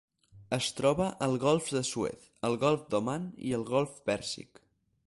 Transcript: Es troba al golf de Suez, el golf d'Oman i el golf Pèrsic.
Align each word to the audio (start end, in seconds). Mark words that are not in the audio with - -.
Es 0.55 0.69
troba 0.77 1.09
al 1.25 1.35
golf 1.43 1.67
de 1.75 1.83
Suez, 1.91 2.27
el 2.51 2.59
golf 2.65 2.89
d'Oman 2.95 3.31
i 3.51 3.57
el 3.61 3.69
golf 3.71 3.95
Pèrsic. 4.11 4.65